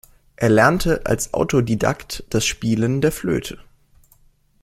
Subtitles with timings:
[0.35, 3.59] Er lernte als Autodidakt das Spielen der Flöte.